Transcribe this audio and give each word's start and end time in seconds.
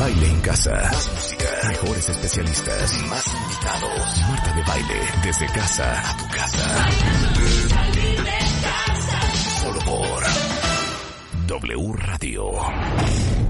Baile 0.00 0.26
en 0.28 0.40
casa. 0.40 0.70
Más 0.70 1.10
música. 1.12 1.44
Mejores 1.68 2.08
especialistas. 2.08 3.02
Más 3.08 3.26
invitados. 3.26 4.22
Marta 4.28 4.54
de 4.54 4.62
baile. 4.62 5.00
Desde 5.22 5.46
casa 5.46 6.10
a 6.10 6.16
tu 6.16 6.26
casa. 6.28 6.88
Solo 9.60 9.80
por 9.80 10.22
W 11.46 11.92
Radio. 11.96 12.50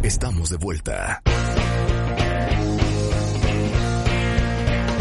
Estamos 0.02 0.50
de 0.50 0.56
vuelta. 0.56 1.22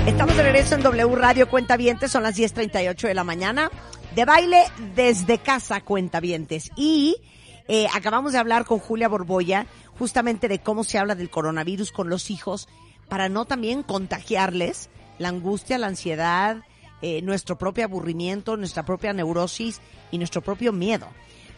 Estamos 0.05 0.37
de 0.37 0.43
regreso 0.43 0.75
en 0.75 0.83
W 0.83 1.15
Radio 1.15 1.49
Cuentavientes, 1.49 2.11
son 2.11 2.23
las 2.23 2.37
10.38 2.37 3.07
de 3.07 3.13
la 3.13 3.23
mañana. 3.23 3.71
De 4.15 4.25
baile 4.25 4.65
desde 4.95 5.39
casa 5.39 5.81
Cuentavientes. 5.81 6.69
Y 6.75 7.15
eh, 7.71 7.87
acabamos 7.93 8.31
de 8.31 8.39
hablar 8.39 8.65
con 8.65 8.79
Julia 8.79 9.07
Borboya 9.07 9.67
justamente 9.99 10.47
de 10.47 10.57
cómo 10.57 10.83
se 10.83 10.97
habla 10.97 11.13
del 11.13 11.29
coronavirus 11.29 11.91
con 11.91 12.09
los 12.09 12.31
hijos 12.31 12.67
para 13.07 13.29
no 13.29 13.45
también 13.45 13.83
contagiarles 13.83 14.89
la 15.19 15.29
angustia, 15.29 15.77
la 15.77 15.85
ansiedad, 15.85 16.63
eh, 17.03 17.21
nuestro 17.21 17.59
propio 17.59 17.85
aburrimiento, 17.85 18.57
nuestra 18.57 18.85
propia 18.85 19.13
neurosis 19.13 19.81
y 20.09 20.17
nuestro 20.17 20.41
propio 20.41 20.73
miedo. 20.73 21.07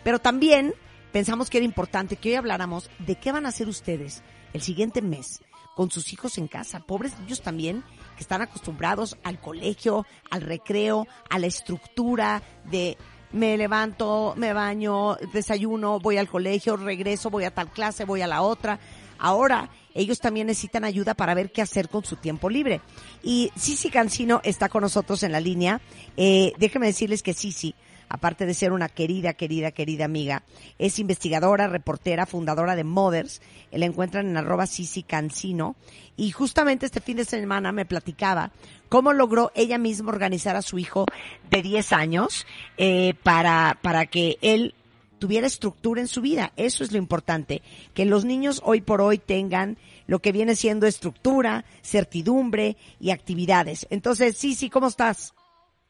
Pero 0.03 0.19
también 0.19 0.73
pensamos 1.13 1.49
que 1.49 1.59
era 1.59 1.65
importante 1.65 2.17
que 2.17 2.29
hoy 2.29 2.35
habláramos 2.35 2.89
de 2.99 3.15
qué 3.15 3.31
van 3.31 3.45
a 3.45 3.49
hacer 3.49 3.69
ustedes 3.69 4.21
el 4.51 4.61
siguiente 4.61 5.01
mes 5.01 5.41
con 5.77 5.91
sus 5.91 6.11
hijos 6.11 6.37
en 6.37 6.49
casa. 6.49 6.81
Pobres 6.81 7.17
niños 7.19 7.41
también 7.41 7.85
que 8.17 8.23
están 8.23 8.41
acostumbrados 8.41 9.17
al 9.23 9.39
colegio, 9.39 10.05
al 10.29 10.41
recreo, 10.41 11.07
a 11.29 11.39
la 11.39 11.47
estructura 11.47 12.43
de 12.65 12.97
me 13.33 13.57
levanto, 13.57 14.33
me 14.37 14.53
baño, 14.53 15.15
desayuno, 15.33 15.99
voy 15.99 16.17
al 16.17 16.27
colegio, 16.27 16.77
regreso, 16.77 17.29
voy 17.29 17.45
a 17.45 17.51
tal 17.51 17.69
clase, 17.69 18.05
voy 18.05 18.21
a 18.21 18.27
la 18.27 18.41
otra. 18.41 18.79
Ahora 19.17 19.69
ellos 19.93 20.19
también 20.19 20.47
necesitan 20.47 20.83
ayuda 20.83 21.13
para 21.13 21.33
ver 21.33 21.51
qué 21.51 21.61
hacer 21.61 21.89
con 21.89 22.03
su 22.03 22.15
tiempo 22.15 22.49
libre. 22.49 22.81
Y 23.23 23.51
Sisi 23.55 23.89
Cancino 23.89 24.41
está 24.43 24.69
con 24.69 24.81
nosotros 24.81 25.23
en 25.23 25.31
la 25.31 25.39
línea. 25.39 25.81
Eh, 26.17 26.53
déjenme 26.57 26.87
decirles 26.87 27.23
que 27.23 27.33
Sisi, 27.33 27.75
aparte 28.11 28.45
de 28.45 28.53
ser 28.53 28.71
una 28.71 28.89
querida, 28.89 29.33
querida, 29.33 29.71
querida 29.71 30.05
amiga, 30.05 30.43
es 30.77 30.99
investigadora, 30.99 31.67
reportera, 31.67 32.25
fundadora 32.25 32.75
de 32.75 32.83
Mothers. 32.83 33.41
La 33.71 33.85
encuentran 33.85 34.27
en 34.27 34.37
arroba 34.37 34.67
Sisi 34.67 35.03
Cancino. 35.03 35.75
Y 36.17 36.31
justamente 36.31 36.85
este 36.85 37.01
fin 37.01 37.17
de 37.17 37.25
semana 37.25 37.71
me 37.71 37.85
platicaba 37.85 38.51
cómo 38.89 39.13
logró 39.13 39.51
ella 39.55 39.77
misma 39.77 40.11
organizar 40.11 40.55
a 40.55 40.61
su 40.61 40.77
hijo 40.77 41.05
de 41.49 41.61
10 41.61 41.93
años 41.93 42.45
eh, 42.77 43.13
para, 43.23 43.77
para 43.81 44.05
que 44.05 44.37
él 44.41 44.75
tuviera 45.19 45.47
estructura 45.47 46.01
en 46.01 46.07
su 46.07 46.21
vida. 46.21 46.51
Eso 46.57 46.83
es 46.83 46.91
lo 46.91 46.97
importante, 46.97 47.61
que 47.93 48.05
los 48.05 48.25
niños 48.25 48.61
hoy 48.65 48.81
por 48.81 49.01
hoy 49.01 49.19
tengan 49.19 49.77
lo 50.07 50.19
que 50.19 50.31
viene 50.31 50.55
siendo 50.55 50.87
estructura, 50.87 51.63
certidumbre 51.81 52.75
y 52.99 53.11
actividades. 53.11 53.87
Entonces, 53.91 54.35
sí, 54.35 54.55
sí, 54.55 54.69
¿cómo 54.69 54.87
estás? 54.87 55.33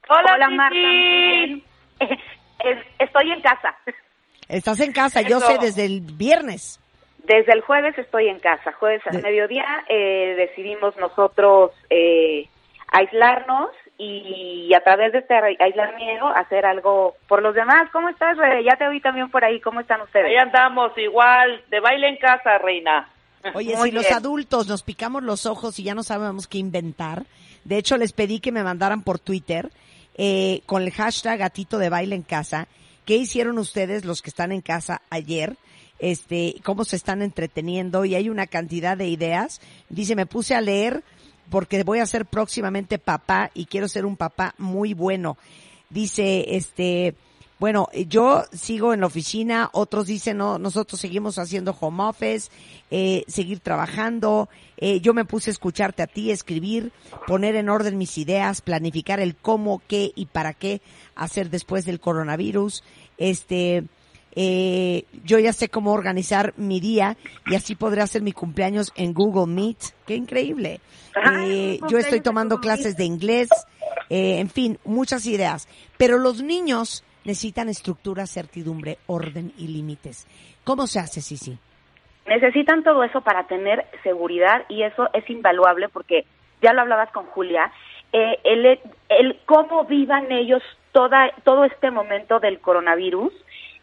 Hola, 0.09 0.35
Hola. 0.35 0.49
Marta, 0.49 1.70
Estoy 2.99 3.31
en 3.31 3.41
casa. 3.41 3.75
Estás 4.47 4.79
en 4.81 4.91
casa, 4.91 5.21
yo 5.21 5.37
Eso. 5.37 5.47
sé, 5.47 5.57
desde 5.59 5.85
el 5.85 6.01
viernes. 6.01 6.79
Desde 7.23 7.53
el 7.53 7.61
jueves 7.61 7.97
estoy 7.97 8.27
en 8.27 8.39
casa. 8.39 8.71
Jueves 8.73 9.01
al 9.07 9.17
De- 9.17 9.21
mediodía 9.21 9.65
eh, 9.87 10.35
decidimos 10.37 10.95
nosotros 10.97 11.71
eh, 11.89 12.47
aislarnos 12.91 13.69
y 13.97 14.73
a 14.73 14.79
través 14.83 15.11
de 15.13 15.19
este 15.19 15.35
aislamiento 15.59 16.27
hacer 16.27 16.65
algo 16.65 17.15
por 17.27 17.41
los 17.43 17.53
demás. 17.53 17.87
¿Cómo 17.91 18.09
estás, 18.09 18.35
Rebe? 18.37 18.63
Ya 18.63 18.75
te 18.75 18.87
oí 18.87 18.99
también 18.99 19.29
por 19.29 19.45
ahí. 19.45 19.59
¿Cómo 19.61 19.79
están 19.79 20.01
ustedes? 20.01 20.25
Ahí 20.25 20.37
andamos 20.37 20.91
igual, 20.97 21.63
de 21.69 21.79
baile 21.79 22.09
en 22.09 22.17
casa, 22.17 22.57
reina. 22.57 23.07
Oye, 23.53 23.75
Muy 23.77 23.89
si 23.89 23.95
los 23.95 24.11
adultos 24.11 24.67
nos 24.67 24.81
picamos 24.83 25.21
los 25.23 25.45
ojos 25.45 25.77
y 25.79 25.83
ya 25.83 25.93
no 25.95 26.03
sabemos 26.03 26.47
qué 26.47 26.57
inventar, 26.57 27.23
de 27.63 27.77
hecho 27.77 27.97
les 27.97 28.11
pedí 28.13 28.39
que 28.39 28.51
me 28.51 28.63
mandaran 28.63 29.03
por 29.03 29.19
Twitter 29.19 29.69
eh, 30.15 30.61
con 30.65 30.83
el 30.83 30.91
hashtag 30.91 31.39
gatito 31.39 31.77
de 31.77 31.89
baile 31.89 32.15
en 32.15 32.23
casa, 32.23 32.67
¿qué 33.05 33.15
hicieron 33.15 33.57
ustedes 33.57 34.05
los 34.05 34.21
que 34.21 34.29
están 34.29 34.51
en 34.51 34.61
casa 34.61 35.01
ayer? 35.09 35.57
Este, 35.99 36.55
cómo 36.63 36.83
se 36.83 36.95
están 36.95 37.21
entreteniendo 37.21 38.05
y 38.05 38.15
hay 38.15 38.29
una 38.29 38.47
cantidad 38.47 38.97
de 38.97 39.07
ideas. 39.07 39.61
Dice, 39.89 40.15
me 40.15 40.25
puse 40.25 40.55
a 40.55 40.61
leer 40.61 41.03
porque 41.49 41.83
voy 41.83 41.99
a 41.99 42.05
ser 42.05 42.25
próximamente 42.25 42.97
papá 42.97 43.51
y 43.53 43.65
quiero 43.65 43.87
ser 43.87 44.05
un 44.05 44.17
papá 44.17 44.55
muy 44.57 44.93
bueno. 44.93 45.37
Dice, 45.89 46.55
este, 46.55 47.15
bueno, 47.61 47.89
eh, 47.91 48.07
yo 48.07 48.43
sigo 48.51 48.91
en 48.91 49.01
la 49.01 49.05
oficina, 49.05 49.69
otros 49.71 50.07
dicen, 50.07 50.37
no, 50.37 50.57
nosotros 50.57 50.99
seguimos 50.99 51.37
haciendo 51.37 51.77
home 51.79 52.05
office, 52.05 52.49
eh, 52.89 53.23
seguir 53.27 53.59
trabajando, 53.59 54.49
eh, 54.77 54.99
yo 54.99 55.13
me 55.13 55.25
puse 55.25 55.51
a 55.51 55.53
escucharte 55.53 56.01
a 56.01 56.07
ti, 56.07 56.31
escribir, 56.31 56.91
poner 57.27 57.55
en 57.55 57.69
orden 57.69 57.99
mis 57.99 58.17
ideas, 58.17 58.61
planificar 58.61 59.19
el 59.19 59.35
cómo, 59.35 59.79
qué 59.87 60.11
y 60.15 60.25
para 60.25 60.55
qué 60.55 60.81
hacer 61.13 61.51
después 61.51 61.85
del 61.85 61.99
coronavirus, 61.99 62.83
este, 63.19 63.83
eh, 64.35 65.03
yo 65.23 65.37
ya 65.37 65.53
sé 65.53 65.69
cómo 65.69 65.91
organizar 65.91 66.55
mi 66.57 66.79
día 66.79 67.15
y 67.45 67.53
así 67.53 67.75
podré 67.75 68.01
hacer 68.01 68.23
mi 68.23 68.31
cumpleaños 68.31 68.91
en 68.95 69.13
Google 69.13 69.53
Meet. 69.53 69.77
¡Qué 70.07 70.15
increíble! 70.15 70.81
Eh, 71.45 71.79
yo 71.89 71.99
estoy 71.99 72.21
tomando 72.21 72.59
clases 72.59 72.95
de 72.97 73.05
inglés, 73.05 73.49
eh, 74.09 74.39
en 74.39 74.49
fin, 74.49 74.79
muchas 74.83 75.27
ideas. 75.27 75.67
Pero 75.97 76.17
los 76.17 76.41
niños 76.41 77.03
necesitan 77.25 77.69
estructura, 77.69 78.25
certidumbre, 78.25 78.97
orden 79.07 79.53
y 79.57 79.67
límites. 79.67 80.27
¿Cómo 80.63 80.87
se 80.87 80.99
hace, 80.99 81.21
Sisi? 81.21 81.57
Necesitan 82.27 82.83
todo 82.83 83.03
eso 83.03 83.21
para 83.21 83.47
tener 83.47 83.85
seguridad 84.03 84.63
y 84.69 84.83
eso 84.83 85.09
es 85.13 85.27
invaluable 85.29 85.89
porque 85.89 86.25
ya 86.61 86.73
lo 86.73 86.81
hablabas 86.81 87.11
con 87.11 87.25
Julia, 87.27 87.71
eh, 88.13 88.37
el, 88.43 88.79
el 89.09 89.39
cómo 89.45 89.85
vivan 89.85 90.31
ellos 90.31 90.61
toda, 90.91 91.31
todo 91.43 91.65
este 91.65 91.89
momento 91.89 92.39
del 92.39 92.59
coronavirus 92.59 93.33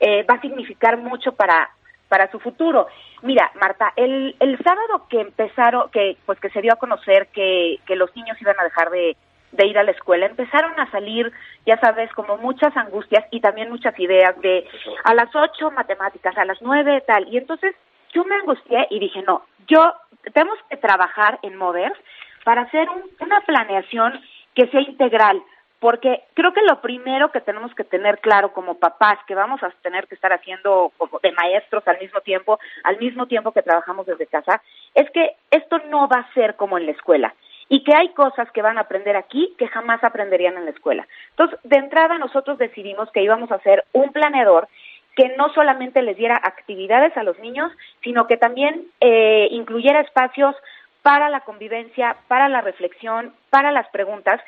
eh, 0.01 0.25
va 0.25 0.35
a 0.35 0.41
significar 0.41 0.99
mucho 0.99 1.33
para 1.33 1.71
para 2.09 2.31
su 2.31 2.41
futuro. 2.41 2.87
Mira, 3.23 3.53
Marta, 3.61 3.93
el, 3.95 4.35
el 4.41 4.59
sábado 4.65 5.07
que 5.11 5.21
empezaron, 5.21 5.91
que 5.91 6.17
pues 6.25 6.41
que 6.41 6.49
se 6.51 6.63
dio 6.63 6.73
a 6.73 6.77
conocer 6.77 7.29
que, 7.29 7.81
que 7.87 7.97
los 7.97 8.15
niños 8.17 8.41
iban 8.41 8.59
a 8.59 8.65
dejar 8.65 8.89
de, 8.91 9.15
de 9.53 9.67
ir 9.67 9.79
a 9.79 9.83
la 9.83 9.93
escuela, 9.93 10.27
empezaron 10.27 10.79
a 10.79 10.91
salir, 10.91 11.33
ya 11.67 11.79
sabes, 11.81 12.13
como 12.13 12.37
muchas 12.37 12.77
angustias 12.77 13.25
y 13.31 13.41
también 13.41 13.71
muchas 13.71 13.99
ideas 13.99 14.39
de 14.41 14.69
a 15.05 15.15
las 15.15 15.35
ocho 15.35 15.71
matemáticas, 15.71 16.37
a 16.37 16.45
las 16.45 16.61
nueve 16.61 17.03
tal. 17.07 17.27
Y 17.33 17.39
entonces 17.39 17.75
yo 18.13 18.25
me 18.25 18.37
angustié 18.37 18.87
y 18.91 18.99
dije, 18.99 19.23
no, 19.23 19.43
yo 19.67 19.95
tenemos 20.33 20.59
que 20.69 20.77
trabajar 20.77 21.39
en 21.43 21.57
Mothers 21.57 21.99
para 22.45 22.63
hacer 22.63 22.89
un- 22.91 23.05
una 23.21 23.41
planeación 23.43 24.21
que 24.55 24.67
sea 24.69 24.81
integral, 24.81 25.43
porque 25.81 26.25
creo 26.35 26.53
que 26.53 26.63
lo 26.63 26.81
primero 26.81 27.31
que 27.31 27.41
tenemos 27.41 27.73
que 27.75 27.85
tener 27.85 28.19
claro 28.19 28.53
como 28.53 28.79
papás, 28.79 29.19
que 29.27 29.35
vamos 29.35 29.63
a 29.63 29.71
tener 29.83 30.09
que 30.09 30.15
estar 30.17 30.33
haciendo 30.33 30.93
como 30.99 31.21
de 31.21 31.33
maestros 31.33 31.87
al 31.87 31.99
mismo 32.01 32.21
tiempo, 32.21 32.59
al 32.85 32.99
mismo 32.99 33.27
tiempo 33.27 33.53
que 33.53 33.63
trabajamos 33.63 34.05
desde 34.07 34.27
casa, 34.27 34.61
es 34.95 35.09
que 35.11 35.37
esto 35.51 35.79
no 35.89 36.09
va 36.09 36.21
a 36.21 36.35
ser 36.35 36.57
como 36.57 36.79
en 36.79 36.87
la 36.87 36.93
escuela 36.93 37.35
y 37.69 37.85
que 37.85 37.95
hay 37.95 38.09
cosas 38.11 38.51
que 38.53 38.63
van 38.63 38.79
a 38.79 38.83
aprender 38.83 39.17
aquí 39.17 39.55
que 39.59 39.69
jamás 39.69 40.03
aprenderían 40.03 40.57
en 40.57 40.65
la 40.65 40.71
escuela. 40.71 41.07
Entonces, 41.31 41.59
de 41.65 41.79
entrada 41.79 42.19
nosotros 42.19 42.59
decidimos 42.59 43.11
que 43.13 43.23
íbamos 43.23 43.51
a 43.51 43.57
hacer 43.57 43.85
un 43.93 44.13
planeador 44.13 44.69
que 45.15 45.35
no 45.37 45.53
solamente 45.53 46.01
les 46.01 46.17
diera 46.17 46.41
actividades 46.41 47.17
a 47.17 47.25
los 47.25 47.39
niños, 47.41 47.73
sino 48.05 48.27
que 48.27 48.37
también 48.37 48.87
eh, 49.01 49.49
incluyera 49.51 50.01
espacios 50.01 50.55
para 51.03 51.29
la 51.29 51.41
convivencia, 51.41 52.17
para 52.29 52.49
la 52.49 52.61
reflexión, 52.61 53.35
para 53.51 53.73
las 53.73 53.89
preguntas. 53.89 54.41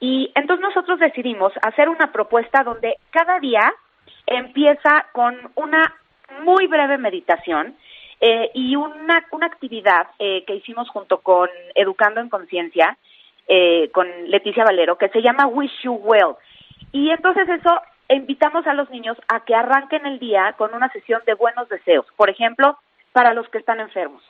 Y 0.00 0.30
entonces 0.34 0.62
nosotros 0.62 0.98
decidimos 0.98 1.52
hacer 1.62 1.88
una 1.88 2.12
propuesta 2.12 2.62
donde 2.62 2.96
cada 3.10 3.40
día 3.40 3.72
empieza 4.26 5.06
con 5.12 5.34
una 5.54 5.94
muy 6.42 6.66
breve 6.66 6.98
meditación 6.98 7.74
eh, 8.20 8.50
y 8.54 8.74
una, 8.76 9.24
una 9.30 9.46
actividad 9.46 10.08
eh, 10.18 10.44
que 10.46 10.56
hicimos 10.56 10.88
junto 10.90 11.20
con 11.20 11.48
Educando 11.74 12.20
en 12.20 12.28
Conciencia, 12.28 12.96
eh, 13.46 13.90
con 13.92 14.06
Leticia 14.28 14.64
Valero, 14.64 14.98
que 14.98 15.08
se 15.08 15.22
llama 15.22 15.46
Wish 15.46 15.82
You 15.82 15.94
Well. 15.94 16.34
Y 16.92 17.10
entonces 17.10 17.48
eso 17.48 17.80
invitamos 18.08 18.66
a 18.66 18.74
los 18.74 18.90
niños 18.90 19.16
a 19.28 19.44
que 19.44 19.54
arranquen 19.54 20.06
el 20.06 20.18
día 20.18 20.54
con 20.56 20.74
una 20.74 20.90
sesión 20.90 21.22
de 21.26 21.34
buenos 21.34 21.68
deseos. 21.68 22.06
Por 22.16 22.30
ejemplo, 22.30 22.78
para 23.12 23.34
los 23.34 23.48
que 23.48 23.58
están 23.58 23.80
enfermos, 23.80 24.22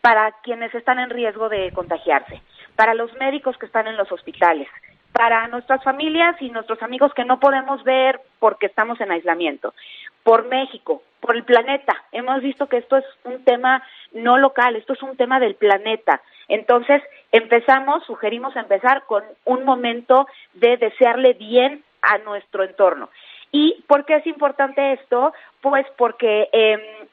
para 0.00 0.32
quienes 0.42 0.74
están 0.74 0.98
en 0.98 1.10
riesgo 1.10 1.48
de 1.48 1.70
contagiarse, 1.72 2.40
para 2.76 2.94
los 2.94 3.12
médicos 3.14 3.56
que 3.58 3.66
están 3.66 3.86
en 3.86 3.96
los 3.96 4.10
hospitales, 4.10 4.68
para 5.12 5.48
nuestras 5.48 5.82
familias 5.82 6.36
y 6.40 6.50
nuestros 6.50 6.82
amigos 6.82 7.12
que 7.14 7.24
no 7.24 7.40
podemos 7.40 7.82
ver 7.84 8.20
porque 8.38 8.66
estamos 8.66 9.00
en 9.00 9.10
aislamiento, 9.10 9.74
por 10.22 10.46
México, 10.48 11.02
por 11.28 11.36
el 11.36 11.44
planeta. 11.44 11.94
Hemos 12.10 12.40
visto 12.40 12.70
que 12.70 12.78
esto 12.78 12.96
es 12.96 13.04
un 13.24 13.44
tema 13.44 13.82
no 14.12 14.38
local, 14.38 14.76
esto 14.76 14.94
es 14.94 15.02
un 15.02 15.14
tema 15.14 15.38
del 15.38 15.56
planeta. 15.56 16.22
Entonces, 16.48 17.02
empezamos, 17.32 18.02
sugerimos 18.06 18.56
empezar 18.56 19.04
con 19.04 19.22
un 19.44 19.62
momento 19.62 20.26
de 20.54 20.78
desearle 20.78 21.34
bien 21.34 21.84
a 22.00 22.16
nuestro 22.16 22.64
entorno. 22.64 23.10
¿Y 23.52 23.84
por 23.86 24.06
qué 24.06 24.14
es 24.14 24.26
importante 24.26 24.94
esto? 24.94 25.34
Pues 25.60 25.84
porque 25.98 26.48
eh, 26.50 27.08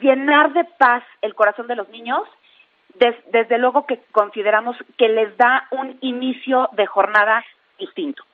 llenar 0.00 0.52
de 0.52 0.64
paz 0.64 1.04
el 1.22 1.36
corazón 1.36 1.68
de 1.68 1.76
los 1.76 1.88
niños, 1.90 2.22
desde 3.30 3.58
luego 3.58 3.86
que 3.86 4.00
consideramos 4.10 4.76
que 4.98 5.08
les 5.08 5.36
da 5.36 5.68
un 5.70 5.96
inicio 6.00 6.70
de 6.72 6.86
jornada 6.86 7.44
distinto. 7.78 8.24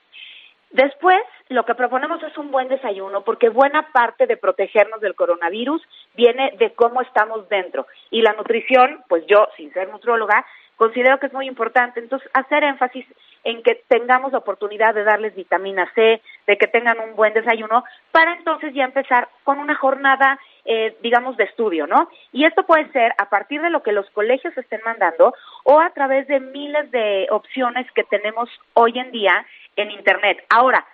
Después, 0.71 1.19
lo 1.49 1.65
que 1.65 1.75
proponemos 1.75 2.23
es 2.23 2.37
un 2.37 2.49
buen 2.49 2.69
desayuno, 2.69 3.21
porque 3.21 3.49
buena 3.49 3.91
parte 3.91 4.25
de 4.25 4.37
protegernos 4.37 5.01
del 5.01 5.15
coronavirus 5.15 5.81
viene 6.15 6.53
de 6.57 6.71
cómo 6.73 7.01
estamos 7.01 7.49
dentro. 7.49 7.87
Y 8.09 8.21
la 8.21 8.33
nutrición, 8.33 9.03
pues 9.09 9.25
yo, 9.27 9.47
sin 9.57 9.73
ser 9.73 9.89
nutrióloga, 9.89 10.45
considero 10.77 11.19
que 11.19 11.27
es 11.27 11.33
muy 11.33 11.47
importante. 11.47 11.99
Entonces, 11.99 12.29
hacer 12.33 12.63
énfasis 12.63 13.05
en 13.43 13.61
que 13.63 13.83
tengamos 13.87 14.31
la 14.31 14.37
oportunidad 14.37 14.93
de 14.93 15.03
darles 15.03 15.35
vitamina 15.35 15.91
C, 15.93 16.21
de 16.47 16.57
que 16.57 16.67
tengan 16.67 16.99
un 16.99 17.15
buen 17.15 17.33
desayuno, 17.33 17.83
para 18.11 18.33
entonces 18.33 18.73
ya 18.73 18.85
empezar 18.85 19.27
con 19.43 19.59
una 19.59 19.75
jornada, 19.75 20.39
eh, 20.63 20.95
digamos, 21.01 21.37
de 21.37 21.43
estudio, 21.43 21.85
¿no? 21.85 22.09
Y 22.31 22.45
esto 22.45 22.65
puede 22.65 22.89
ser 22.93 23.13
a 23.17 23.29
partir 23.29 23.61
de 23.61 23.69
lo 23.69 23.83
que 23.83 23.91
los 23.91 24.09
colegios 24.11 24.57
estén 24.57 24.81
mandando 24.85 25.33
o 25.65 25.79
a 25.81 25.89
través 25.89 26.27
de 26.27 26.39
miles 26.39 26.89
de 26.91 27.27
opciones 27.29 27.91
que 27.91 28.03
tenemos 28.03 28.49
hoy 28.73 28.97
en 28.97 29.11
día 29.11 29.45
en 29.75 29.91
Internet. 29.91 30.43
Ahora, 30.49 30.85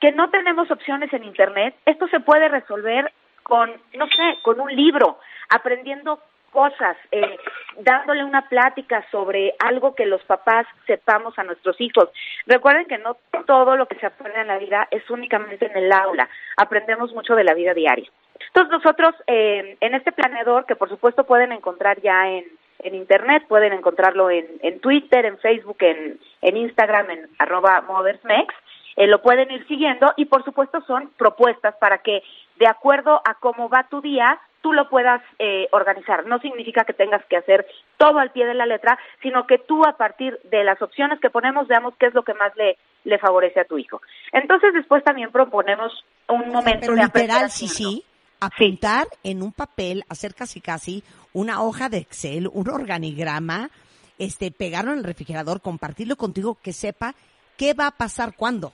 que 0.00 0.12
no 0.12 0.30
tenemos 0.30 0.70
opciones 0.70 1.12
en 1.12 1.24
Internet, 1.24 1.74
esto 1.86 2.08
se 2.08 2.20
puede 2.20 2.48
resolver 2.48 3.12
con, 3.42 3.70
no 3.94 4.06
sé, 4.06 4.38
con 4.42 4.60
un 4.60 4.74
libro, 4.74 5.18
aprendiendo 5.48 6.20
cosas, 6.50 6.96
eh, 7.12 7.38
dándole 7.78 8.24
una 8.24 8.48
plática 8.48 9.04
sobre 9.10 9.54
algo 9.58 9.94
que 9.94 10.06
los 10.06 10.22
papás 10.24 10.66
sepamos 10.86 11.38
a 11.38 11.44
nuestros 11.44 11.80
hijos. 11.80 12.08
Recuerden 12.46 12.86
que 12.86 12.98
no 12.98 13.16
todo 13.46 13.76
lo 13.76 13.86
que 13.86 13.96
se 13.96 14.06
aprende 14.06 14.40
en 14.40 14.46
la 14.46 14.58
vida 14.58 14.88
es 14.90 15.08
únicamente 15.10 15.66
en 15.66 15.76
el 15.76 15.92
aula, 15.92 16.28
aprendemos 16.56 17.12
mucho 17.12 17.34
de 17.34 17.44
la 17.44 17.54
vida 17.54 17.74
diaria. 17.74 18.10
Entonces 18.48 18.70
nosotros 18.70 19.14
eh, 19.26 19.76
en 19.80 19.94
este 19.94 20.12
planeador, 20.12 20.64
que 20.66 20.76
por 20.76 20.88
supuesto 20.88 21.24
pueden 21.24 21.52
encontrar 21.52 22.00
ya 22.00 22.28
en, 22.28 22.44
en 22.80 22.94
Internet, 22.94 23.44
pueden 23.48 23.72
encontrarlo 23.72 24.30
en, 24.30 24.46
en 24.62 24.80
Twitter, 24.80 25.24
en 25.26 25.38
Facebook, 25.38 25.78
en, 25.80 26.18
en 26.42 26.56
Instagram, 26.56 27.10
en 27.10 27.28
arroba 27.38 27.82
mothersmex, 27.82 28.54
eh, 28.96 29.06
lo 29.06 29.22
pueden 29.22 29.50
ir 29.50 29.64
siguiendo 29.68 30.12
y 30.16 30.24
por 30.24 30.44
supuesto 30.44 30.80
son 30.86 31.10
propuestas 31.16 31.76
para 31.76 31.98
que 31.98 32.22
de 32.56 32.66
acuerdo 32.66 33.20
a 33.24 33.34
cómo 33.34 33.68
va 33.68 33.86
tu 33.88 34.00
día, 34.00 34.40
tú 34.60 34.72
lo 34.72 34.88
puedas 34.88 35.22
eh, 35.38 35.68
organizar. 35.70 36.26
No 36.26 36.40
significa 36.40 36.84
que 36.84 36.92
tengas 36.92 37.24
que 37.26 37.36
hacer 37.36 37.64
todo 37.96 38.18
al 38.18 38.32
pie 38.32 38.44
de 38.44 38.54
la 38.54 38.66
letra, 38.66 38.98
sino 39.22 39.46
que 39.46 39.58
tú 39.58 39.84
a 39.84 39.96
partir 39.96 40.38
de 40.50 40.64
las 40.64 40.82
opciones 40.82 41.20
que 41.20 41.30
ponemos 41.30 41.68
veamos 41.68 41.94
qué 41.96 42.06
es 42.06 42.14
lo 42.14 42.24
que 42.24 42.34
más 42.34 42.56
le, 42.56 42.76
le 43.04 43.18
favorece 43.18 43.60
a 43.60 43.64
tu 43.64 43.78
hijo. 43.78 44.02
Entonces 44.32 44.74
después 44.74 45.04
también 45.04 45.30
proponemos 45.30 46.04
un 46.28 46.48
momento 46.50 46.88
Pero 46.88 46.94
de 46.94 47.02
literal, 47.02 47.50
sí, 47.50 47.68
sí, 47.68 48.04
apuntar 48.40 49.06
en 49.22 49.42
un 49.42 49.52
papel, 49.52 50.04
hacer 50.08 50.34
casi 50.34 50.60
casi 50.60 51.02
una 51.32 51.62
hoja 51.62 51.88
de 51.88 51.98
Excel, 51.98 52.48
un 52.52 52.68
organigrama, 52.68 53.70
este, 54.18 54.50
pegarlo 54.50 54.92
en 54.92 54.98
el 54.98 55.04
refrigerador, 55.04 55.60
compartirlo 55.60 56.16
contigo, 56.16 56.58
que 56.62 56.72
sepa 56.72 57.14
qué 57.56 57.74
va 57.74 57.88
a 57.88 57.90
pasar 57.92 58.34
cuándo. 58.36 58.72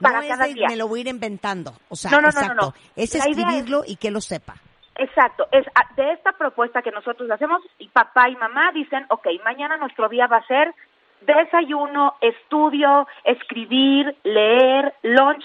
Para 0.00 0.20
no 0.20 0.28
cada 0.28 0.44
es 0.46 0.48
de, 0.50 0.54
día. 0.60 0.68
me 0.68 0.76
lo 0.76 0.88
voy 0.88 1.00
a 1.00 1.02
ir 1.02 1.08
inventando. 1.08 1.74
O 1.88 1.96
sea, 1.96 2.10
No, 2.10 2.20
no, 2.20 2.28
no, 2.28 2.32
no, 2.32 2.40
exacto. 2.40 2.66
no. 2.66 2.74
Es 2.96 3.14
escribirlo 3.14 3.84
y 3.86 3.96
que 3.96 4.10
lo 4.10 4.20
sepa. 4.20 4.56
Exacto, 4.96 5.46
es 5.52 5.64
a- 5.74 5.94
de 5.94 6.12
esta 6.12 6.32
propuesta 6.32 6.82
que 6.82 6.90
nosotros 6.90 7.30
hacemos, 7.30 7.62
y 7.78 7.88
papá 7.88 8.28
y 8.28 8.36
mamá 8.36 8.72
dicen, 8.72 9.06
ok, 9.08 9.26
mañana 9.44 9.76
nuestro 9.78 10.08
día 10.08 10.26
va 10.26 10.38
a 10.38 10.46
ser 10.46 10.74
desayuno, 11.22 12.14
estudio, 12.20 13.06
escribir, 13.24 14.14
leer, 14.24 14.92
lunch, 15.02 15.44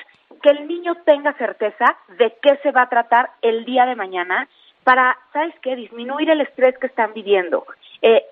niño 0.87 1.01
tenga 1.05 1.33
certeza 1.33 1.85
de 2.17 2.35
qué 2.41 2.57
se 2.63 2.71
va 2.71 2.83
a 2.83 2.89
tratar 2.89 3.31
el 3.41 3.65
día 3.65 3.85
de 3.85 3.95
mañana 3.95 4.47
para, 4.83 5.17
¿sabes 5.33 5.53
qué?, 5.61 5.75
disminuir 5.75 6.29
el 6.29 6.41
estrés 6.41 6.77
que 6.79 6.87
están 6.87 7.13
viviendo. 7.13 7.65
Eh, 8.01 8.23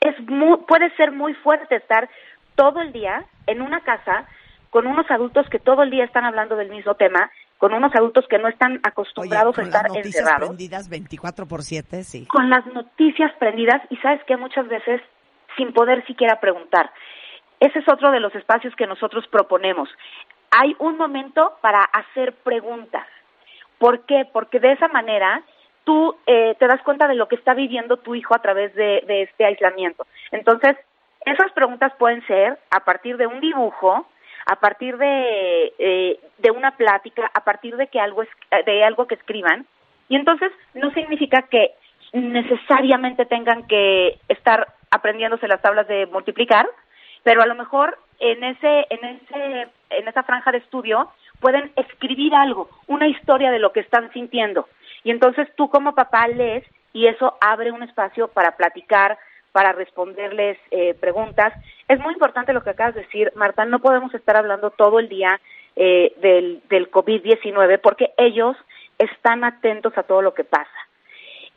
es 0.00 0.18
muy, 0.28 0.58
puede 0.68 0.94
ser 0.96 1.12
muy 1.12 1.34
fuerte 1.34 1.76
estar 1.76 2.08
todo 2.54 2.80
el 2.80 2.92
día 2.92 3.24
en 3.46 3.62
una 3.62 3.80
casa 3.80 4.26
con 4.70 4.86
unos 4.86 5.10
adultos 5.10 5.48
que 5.48 5.58
todo 5.58 5.82
el 5.82 5.90
día 5.90 6.04
están 6.04 6.24
hablando 6.24 6.56
del 6.56 6.68
mismo 6.68 6.94
tema, 6.94 7.30
con 7.58 7.72
unos 7.72 7.94
adultos 7.94 8.26
que 8.28 8.38
no 8.38 8.48
están 8.48 8.80
acostumbrados 8.82 9.54
con 9.54 9.64
a 9.64 9.68
estar 9.68 9.82
las 9.84 9.92
noticias 9.92 10.16
encerrados 10.16 10.48
prendidas 10.48 10.88
24 10.88 11.46
por 11.46 11.62
7, 11.62 12.04
sí. 12.04 12.26
con 12.26 12.50
las 12.50 12.66
noticias 12.66 13.32
prendidas 13.38 13.80
y 13.90 13.96
sabes 13.98 14.22
que 14.24 14.36
muchas 14.36 14.68
veces 14.68 15.00
sin 15.56 15.72
poder 15.72 16.04
siquiera 16.06 16.40
preguntar. 16.40 16.90
Ese 17.60 17.78
es 17.78 17.88
otro 17.88 18.10
de 18.10 18.20
los 18.20 18.34
espacios 18.34 18.74
que 18.76 18.86
nosotros 18.86 19.24
proponemos. 19.28 19.88
Hay 20.56 20.76
un 20.78 20.96
momento 20.96 21.54
para 21.60 21.80
hacer 21.82 22.32
preguntas. 22.44 23.06
¿Por 23.78 24.06
qué? 24.06 24.24
Porque 24.32 24.60
de 24.60 24.72
esa 24.72 24.86
manera 24.86 25.42
tú 25.82 26.16
eh, 26.26 26.54
te 26.60 26.68
das 26.68 26.80
cuenta 26.82 27.08
de 27.08 27.16
lo 27.16 27.26
que 27.26 27.34
está 27.34 27.54
viviendo 27.54 27.96
tu 27.96 28.14
hijo 28.14 28.36
a 28.36 28.38
través 28.38 28.72
de, 28.74 29.02
de 29.06 29.22
este 29.22 29.44
aislamiento. 29.44 30.06
Entonces, 30.30 30.76
esas 31.24 31.50
preguntas 31.52 31.92
pueden 31.98 32.24
ser 32.26 32.56
a 32.70 32.80
partir 32.84 33.16
de 33.16 33.26
un 33.26 33.40
dibujo, 33.40 34.06
a 34.46 34.56
partir 34.56 34.96
de, 34.96 35.72
eh, 35.78 36.20
de 36.38 36.50
una 36.52 36.76
plática, 36.76 37.28
a 37.34 37.42
partir 37.42 37.76
de 37.76 37.88
que 37.88 37.98
algo 37.98 38.22
es, 38.22 38.28
de 38.64 38.84
algo 38.84 39.08
que 39.08 39.16
escriban, 39.16 39.66
y 40.08 40.14
entonces 40.14 40.52
no 40.74 40.92
significa 40.92 41.42
que 41.42 41.74
necesariamente 42.12 43.26
tengan 43.26 43.66
que 43.66 44.20
estar 44.28 44.68
aprendiéndose 44.90 45.48
las 45.48 45.60
tablas 45.62 45.88
de 45.88 46.06
multiplicar, 46.06 46.68
pero 47.24 47.42
a 47.42 47.46
lo 47.46 47.56
mejor 47.56 47.98
en 48.20 48.44
ese, 48.44 48.86
en 48.90 49.04
ese, 49.04 49.68
en 49.90 50.08
esa 50.08 50.22
franja 50.22 50.52
de 50.52 50.58
estudio 50.58 51.10
pueden 51.40 51.72
escribir 51.76 52.34
algo, 52.34 52.68
una 52.86 53.08
historia 53.08 53.50
de 53.50 53.58
lo 53.58 53.72
que 53.72 53.80
están 53.80 54.12
sintiendo. 54.12 54.68
Y 55.02 55.10
entonces 55.10 55.48
tú 55.56 55.68
como 55.68 55.94
papá 55.94 56.26
lees 56.28 56.64
y 56.92 57.06
eso 57.06 57.36
abre 57.40 57.72
un 57.72 57.82
espacio 57.82 58.28
para 58.28 58.56
platicar, 58.56 59.18
para 59.52 59.72
responderles 59.72 60.58
eh, 60.70 60.94
preguntas. 60.94 61.52
Es 61.88 62.00
muy 62.00 62.14
importante 62.14 62.52
lo 62.52 62.62
que 62.62 62.70
acabas 62.70 62.94
de 62.94 63.02
decir, 63.02 63.32
Marta, 63.34 63.64
no 63.64 63.78
podemos 63.78 64.14
estar 64.14 64.36
hablando 64.36 64.70
todo 64.70 64.98
el 64.98 65.08
día 65.08 65.40
eh, 65.76 66.12
del, 66.20 66.62
del 66.68 66.90
COVID-19 66.90 67.80
porque 67.80 68.12
ellos 68.16 68.56
están 68.98 69.44
atentos 69.44 69.96
a 69.98 70.04
todo 70.04 70.22
lo 70.22 70.34
que 70.34 70.44
pasa. 70.44 70.83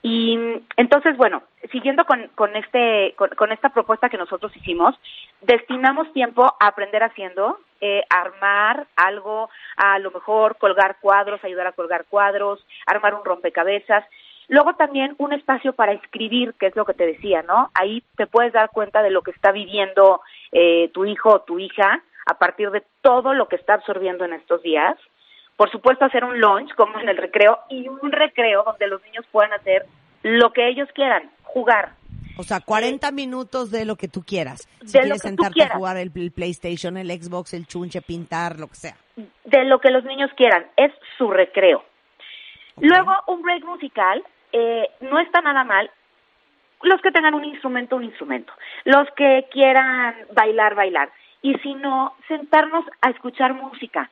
Y 0.01 0.37
entonces, 0.77 1.17
bueno, 1.17 1.43
siguiendo 1.71 2.05
con, 2.05 2.27
con, 2.35 2.55
este, 2.55 3.15
con, 3.15 3.51
esta 3.51 3.69
propuesta 3.69 4.09
que 4.09 4.17
nosotros 4.17 4.55
hicimos, 4.55 4.95
destinamos 5.41 6.11
tiempo 6.13 6.45
a 6.59 6.67
aprender 6.67 7.03
haciendo, 7.03 7.59
eh, 7.81 8.03
armar 8.09 8.87
algo, 8.95 9.49
a 9.75 9.99
lo 9.99 10.11
mejor 10.11 10.57
colgar 10.57 10.97
cuadros, 11.01 11.43
ayudar 11.43 11.67
a 11.67 11.71
colgar 11.71 12.05
cuadros, 12.05 12.65
armar 12.85 13.15
un 13.15 13.25
rompecabezas. 13.25 14.05
Luego 14.49 14.75
también 14.75 15.15
un 15.17 15.33
espacio 15.33 15.73
para 15.73 15.91
escribir, 15.93 16.53
que 16.53 16.67
es 16.67 16.75
lo 16.75 16.85
que 16.85 16.93
te 16.93 17.05
decía, 17.05 17.41
¿no? 17.41 17.69
Ahí 17.73 18.03
te 18.15 18.27
puedes 18.27 18.53
dar 18.53 18.69
cuenta 18.69 19.01
de 19.01 19.09
lo 19.09 19.23
que 19.23 19.31
está 19.31 19.51
viviendo 19.51 20.21
eh, 20.51 20.89
tu 20.93 21.05
hijo 21.05 21.29
o 21.29 21.41
tu 21.41 21.59
hija 21.59 22.01
a 22.25 22.37
partir 22.37 22.71
de 22.71 22.83
todo 23.01 23.33
lo 23.33 23.47
que 23.47 23.55
está 23.57 23.73
absorbiendo 23.73 24.25
en 24.25 24.33
estos 24.33 24.61
días. 24.61 24.95
Por 25.57 25.71
supuesto, 25.71 26.05
hacer 26.05 26.23
un 26.23 26.39
lunch, 26.39 26.73
como 26.75 26.99
en 26.99 27.09
el 27.09 27.17
recreo, 27.17 27.59
y 27.69 27.87
un 27.87 28.11
recreo 28.11 28.63
donde 28.63 28.87
los 28.87 29.03
niños 29.03 29.25
puedan 29.31 29.51
hacer 29.53 29.85
lo 30.23 30.53
que 30.53 30.67
ellos 30.69 30.87
quieran, 30.93 31.29
jugar. 31.43 31.93
O 32.37 32.43
sea, 32.43 32.59
40 32.59 33.11
minutos 33.11 33.71
de 33.71 33.83
lo 33.83 33.95
que 33.95 34.07
tú 34.07 34.23
quieras. 34.23 34.69
Si 34.85 34.93
De 34.93 34.99
lo 34.99 35.03
quieres 35.05 35.21
sentarte 35.23 35.63
a 35.63 35.75
jugar 35.75 35.97
el, 35.97 36.11
el 36.15 36.31
PlayStation, 36.31 36.95
el 36.97 37.09
Xbox, 37.09 37.53
el 37.55 37.65
chunche, 37.65 38.01
pintar, 38.01 38.59
lo 38.59 38.67
que 38.67 38.75
sea. 38.75 38.95
de 39.15 39.65
lo 39.65 39.79
que 39.79 39.89
los 39.89 40.03
niños 40.05 40.29
quieran, 40.37 40.67
es 40.77 40.91
su 41.17 41.31
recreo. 41.31 41.83
Luego, 42.79 43.11
un 43.25 43.41
break 43.41 43.65
musical 43.65 44.23
eh, 44.51 44.89
no 45.01 45.19
está 45.19 45.41
nada 45.41 45.63
mal. 45.63 45.89
Los 46.83 47.01
que 47.01 47.11
tengan 47.11 47.33
un 47.33 47.45
instrumento, 47.45 47.95
un 47.95 48.03
instrumento. 48.03 48.53
Los 48.85 49.09
que 49.15 49.47
quieran 49.51 50.15
bailar, 50.35 50.75
bailar. 50.75 51.09
Y 51.41 51.55
si 51.55 51.73
no, 51.73 52.15
sentarnos 52.27 52.85
a 53.01 53.09
escuchar 53.09 53.55
música. 53.55 54.11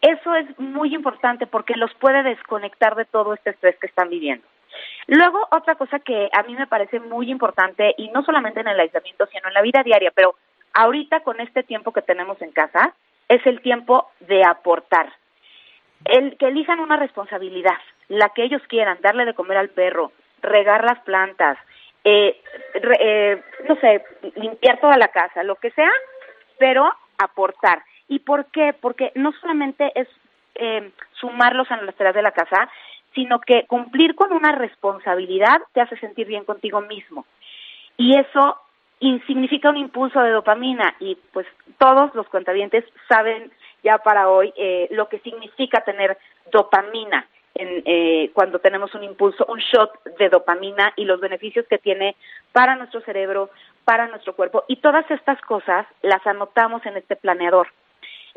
Eso 0.00 0.34
es 0.34 0.58
muy 0.58 0.94
importante 0.94 1.46
porque 1.46 1.74
los 1.74 1.92
puede 1.94 2.22
desconectar 2.22 2.94
de 2.94 3.04
todo 3.04 3.34
este 3.34 3.50
estrés 3.50 3.76
que 3.78 3.88
están 3.88 4.08
viviendo. 4.08 4.46
Luego, 5.06 5.48
otra 5.50 5.74
cosa 5.74 5.98
que 5.98 6.28
a 6.32 6.42
mí 6.42 6.54
me 6.54 6.66
parece 6.66 7.00
muy 7.00 7.30
importante, 7.30 7.94
y 7.96 8.08
no 8.10 8.22
solamente 8.22 8.60
en 8.60 8.68
el 8.68 8.78
aislamiento, 8.78 9.26
sino 9.26 9.48
en 9.48 9.54
la 9.54 9.62
vida 9.62 9.82
diaria, 9.82 10.12
pero 10.14 10.36
ahorita 10.74 11.20
con 11.20 11.40
este 11.40 11.62
tiempo 11.62 11.92
que 11.92 12.02
tenemos 12.02 12.40
en 12.42 12.52
casa, 12.52 12.94
es 13.28 13.44
el 13.46 13.60
tiempo 13.60 14.10
de 14.20 14.42
aportar. 14.44 15.12
El 16.04 16.36
que 16.36 16.48
elijan 16.48 16.80
una 16.80 16.96
responsabilidad, 16.96 17.78
la 18.08 18.28
que 18.30 18.44
ellos 18.44 18.62
quieran, 18.68 18.98
darle 19.00 19.24
de 19.24 19.34
comer 19.34 19.56
al 19.56 19.70
perro, 19.70 20.12
regar 20.42 20.84
las 20.84 21.00
plantas, 21.00 21.58
eh, 22.04 22.40
eh, 23.00 23.42
no 23.68 23.76
sé, 23.76 24.04
limpiar 24.36 24.78
toda 24.80 24.96
la 24.96 25.08
casa, 25.08 25.42
lo 25.42 25.56
que 25.56 25.70
sea, 25.72 25.90
pero 26.58 26.88
aportar. 27.18 27.82
¿Y 28.08 28.20
por 28.20 28.46
qué? 28.46 28.74
Porque 28.78 29.12
no 29.14 29.32
solamente 29.40 29.92
es 29.94 30.08
eh, 30.54 30.90
sumarlos 31.12 31.70
a 31.70 31.80
las 31.82 31.94
tareas 31.94 32.14
de 32.14 32.22
la 32.22 32.32
casa, 32.32 32.68
sino 33.14 33.40
que 33.40 33.66
cumplir 33.66 34.14
con 34.14 34.32
una 34.32 34.52
responsabilidad 34.52 35.58
te 35.72 35.80
hace 35.80 35.96
sentir 35.98 36.26
bien 36.26 36.44
contigo 36.44 36.80
mismo. 36.80 37.26
Y 37.96 38.16
eso 38.16 38.58
significa 39.26 39.70
un 39.70 39.76
impulso 39.76 40.20
de 40.20 40.30
dopamina 40.30 40.94
y 40.98 41.16
pues 41.32 41.46
todos 41.78 42.14
los 42.14 42.28
cuentavientes 42.28 42.84
saben 43.08 43.52
ya 43.82 43.98
para 43.98 44.28
hoy 44.28 44.52
eh, 44.56 44.88
lo 44.90 45.08
que 45.08 45.20
significa 45.20 45.82
tener 45.82 46.18
dopamina 46.50 47.26
en, 47.54 47.82
eh, 47.84 48.30
cuando 48.34 48.58
tenemos 48.58 48.94
un 48.94 49.04
impulso, 49.04 49.46
un 49.48 49.58
shot 49.58 50.02
de 50.18 50.28
dopamina 50.28 50.92
y 50.96 51.04
los 51.04 51.20
beneficios 51.20 51.66
que 51.68 51.78
tiene 51.78 52.16
para 52.52 52.76
nuestro 52.76 53.00
cerebro, 53.02 53.50
para 53.84 54.08
nuestro 54.08 54.34
cuerpo 54.34 54.64
y 54.68 54.76
todas 54.76 55.08
estas 55.10 55.40
cosas 55.42 55.86
las 56.02 56.26
anotamos 56.26 56.84
en 56.86 56.96
este 56.96 57.16
planeador. 57.16 57.68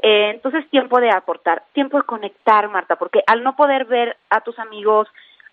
Eh, 0.02 0.32
entonces, 0.32 0.68
tiempo 0.70 1.00
de 1.00 1.12
aportar, 1.12 1.64
tiempo 1.74 1.98
de 1.98 2.04
conectar, 2.04 2.68
Marta, 2.70 2.96
porque 2.96 3.22
al 3.28 3.44
no 3.44 3.56
poder 3.56 3.86
ver 3.86 4.18
a 4.30 4.42
tus 4.42 4.58
amigos, 4.58 5.08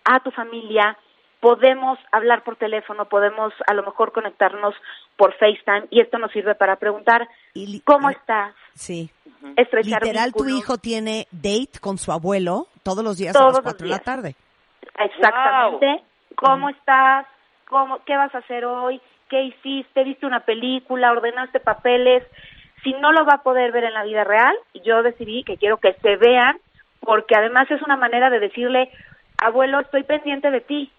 a 0.05 0.19
tu 0.21 0.31
familia, 0.31 0.97
podemos 1.39 1.99
hablar 2.11 2.43
por 2.43 2.55
teléfono, 2.55 3.05
podemos 3.05 3.53
a 3.67 3.73
lo 3.73 3.83
mejor 3.83 4.11
conectarnos 4.11 4.75
por 5.15 5.33
FaceTime 5.33 5.87
y 5.89 6.01
esto 6.01 6.17
nos 6.17 6.31
sirve 6.31 6.55
para 6.55 6.77
preguntar 6.77 7.27
cómo 7.85 8.09
estás. 8.09 8.53
Sí. 8.73 9.09
Estrechar 9.55 10.01
Literal, 10.01 10.33
tu 10.33 10.49
hijo 10.49 10.77
tiene 10.77 11.27
date 11.31 11.79
con 11.79 11.97
su 11.97 12.11
abuelo 12.11 12.67
todos 12.83 13.03
los 13.03 13.17
días 13.17 13.35
a 13.35 13.45
las 13.45 13.61
4 13.61 13.85
de 13.85 13.89
la 13.89 13.99
tarde. 13.99 14.35
Exactamente. 14.97 16.03
¿Cómo 16.35 16.69
estás? 16.69 17.25
¿Cómo, 17.67 17.99
¿Qué 18.05 18.17
vas 18.17 18.33
a 18.35 18.39
hacer 18.39 18.65
hoy? 18.65 18.99
¿Qué 19.29 19.43
hiciste? 19.43 20.03
¿Viste 20.03 20.25
una 20.25 20.41
película? 20.41 21.11
¿Ordenaste 21.11 21.59
papeles? 21.59 22.23
Si 22.83 22.93
no 22.93 23.11
lo 23.11 23.25
va 23.25 23.35
a 23.35 23.43
poder 23.43 23.71
ver 23.71 23.83
en 23.83 23.93
la 23.93 24.03
vida 24.03 24.23
real, 24.23 24.55
yo 24.83 25.03
decidí 25.03 25.43
que 25.43 25.57
quiero 25.57 25.77
que 25.77 25.93
se 26.01 26.15
vean, 26.15 26.57
porque 27.01 27.35
además 27.35 27.69
es 27.71 27.81
una 27.81 27.97
manera 27.97 28.29
de 28.29 28.39
decirle, 28.39 28.89
abuelo, 29.37 29.79
estoy 29.79 30.03
pendiente 30.03 30.51
de 30.51 30.61
ti, 30.61 30.91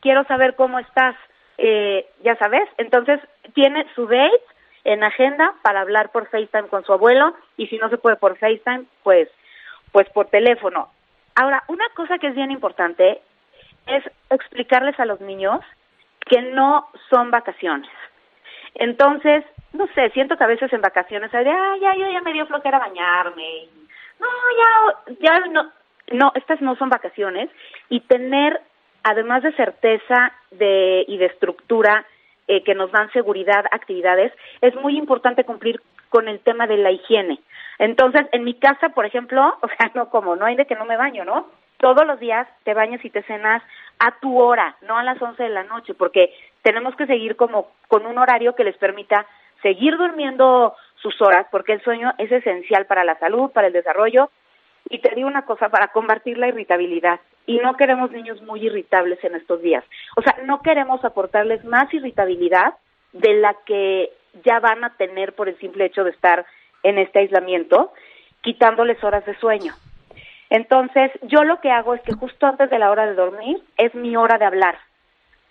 quiero 0.00 0.24
saber 0.24 0.54
cómo 0.54 0.78
estás, 0.78 1.16
eh, 1.58 2.06
ya 2.22 2.36
sabes. 2.36 2.68
Entonces, 2.78 3.20
tiene 3.54 3.86
su 3.94 4.06
date 4.06 4.42
en 4.84 5.02
agenda 5.02 5.54
para 5.62 5.80
hablar 5.80 6.10
por 6.10 6.28
FaceTime 6.28 6.68
con 6.68 6.84
su 6.84 6.92
abuelo 6.92 7.34
y 7.56 7.66
si 7.66 7.76
no 7.78 7.88
se 7.88 7.98
puede 7.98 8.16
por 8.16 8.38
FaceTime, 8.38 8.84
pues, 9.02 9.28
pues 9.92 10.08
por 10.10 10.28
teléfono. 10.28 10.88
Ahora, 11.34 11.64
una 11.68 11.88
cosa 11.94 12.18
que 12.18 12.28
es 12.28 12.34
bien 12.34 12.50
importante 12.50 13.20
es 13.86 14.04
explicarles 14.30 14.98
a 14.98 15.04
los 15.04 15.20
niños 15.20 15.60
que 16.20 16.42
no 16.42 16.88
son 17.10 17.30
vacaciones. 17.30 17.90
Entonces, 18.74 19.44
no 19.76 19.86
sé, 19.94 20.10
siento 20.10 20.36
que 20.36 20.44
a 20.44 20.48
veces 20.48 20.72
en 20.72 20.80
vacaciones, 20.80 21.32
ay, 21.34 21.44
ya, 21.80 21.94
yo 21.94 22.10
ya 22.10 22.20
me 22.22 22.32
dio 22.32 22.46
flojera 22.46 22.78
bañarme. 22.78 23.68
No, 24.18 24.26
ya, 24.58 25.14
ya 25.20 25.38
no, 25.50 25.70
no, 26.12 26.32
estas 26.34 26.60
no 26.60 26.76
son 26.76 26.88
vacaciones. 26.88 27.50
Y 27.88 28.00
tener, 28.00 28.60
además 29.02 29.42
de 29.42 29.52
certeza 29.52 30.32
de, 30.50 31.04
y 31.06 31.18
de 31.18 31.26
estructura 31.26 32.04
eh, 32.48 32.62
que 32.62 32.74
nos 32.74 32.92
dan 32.92 33.10
seguridad, 33.12 33.64
actividades, 33.70 34.32
es 34.60 34.74
muy 34.76 34.96
importante 34.96 35.44
cumplir 35.44 35.80
con 36.08 36.28
el 36.28 36.40
tema 36.40 36.66
de 36.66 36.76
la 36.76 36.90
higiene. 36.90 37.40
Entonces, 37.78 38.26
en 38.32 38.44
mi 38.44 38.54
casa, 38.54 38.90
por 38.90 39.04
ejemplo, 39.04 39.42
o 39.62 39.68
sea, 39.68 39.90
no 39.94 40.08
como, 40.10 40.36
no 40.36 40.46
hay 40.46 40.56
de 40.56 40.66
que 40.66 40.76
no 40.76 40.84
me 40.84 40.96
baño, 40.96 41.24
¿no? 41.24 41.48
Todos 41.78 42.06
los 42.06 42.18
días 42.18 42.48
te 42.64 42.72
bañas 42.72 43.04
y 43.04 43.10
te 43.10 43.22
cenas 43.24 43.62
a 43.98 44.18
tu 44.20 44.38
hora, 44.38 44.76
no 44.82 44.96
a 44.96 45.02
las 45.02 45.20
11 45.20 45.42
de 45.42 45.48
la 45.50 45.64
noche, 45.64 45.92
porque 45.92 46.32
tenemos 46.62 46.96
que 46.96 47.06
seguir 47.06 47.36
como 47.36 47.68
con 47.88 48.06
un 48.06 48.16
horario 48.16 48.54
que 48.54 48.64
les 48.64 48.76
permita 48.78 49.26
seguir 49.62 49.96
durmiendo 49.96 50.74
sus 50.96 51.20
horas, 51.22 51.46
porque 51.50 51.72
el 51.72 51.82
sueño 51.82 52.12
es 52.18 52.30
esencial 52.32 52.86
para 52.86 53.04
la 53.04 53.18
salud, 53.18 53.50
para 53.50 53.68
el 53.68 53.72
desarrollo. 53.72 54.30
Y 54.88 55.00
te 55.00 55.14
digo 55.14 55.28
una 55.28 55.42
cosa, 55.42 55.68
para 55.68 55.88
combatir 55.88 56.38
la 56.38 56.48
irritabilidad. 56.48 57.20
Y 57.46 57.58
no 57.58 57.76
queremos 57.76 58.10
niños 58.10 58.42
muy 58.42 58.64
irritables 58.66 59.22
en 59.24 59.34
estos 59.34 59.60
días. 59.62 59.84
O 60.16 60.22
sea, 60.22 60.36
no 60.44 60.62
queremos 60.62 61.04
aportarles 61.04 61.64
más 61.64 61.92
irritabilidad 61.92 62.74
de 63.12 63.34
la 63.34 63.54
que 63.66 64.10
ya 64.44 64.60
van 64.60 64.84
a 64.84 64.96
tener 64.96 65.32
por 65.34 65.48
el 65.48 65.58
simple 65.58 65.86
hecho 65.86 66.04
de 66.04 66.10
estar 66.10 66.44
en 66.82 66.98
este 66.98 67.20
aislamiento, 67.20 67.92
quitándoles 68.42 69.02
horas 69.02 69.24
de 69.26 69.36
sueño. 69.38 69.74
Entonces, 70.50 71.10
yo 71.22 71.42
lo 71.42 71.60
que 71.60 71.70
hago 71.70 71.94
es 71.94 72.02
que 72.02 72.12
justo 72.12 72.46
antes 72.46 72.70
de 72.70 72.78
la 72.78 72.90
hora 72.90 73.06
de 73.06 73.14
dormir 73.14 73.60
es 73.76 73.94
mi 73.94 74.16
hora 74.16 74.38
de 74.38 74.44
hablar, 74.44 74.78